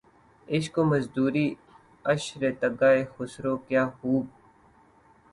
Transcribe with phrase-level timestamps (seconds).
[0.47, 1.47] عشق و مزدوریِ
[2.11, 4.25] عشر تگہِ خسرو‘ کیا خوب!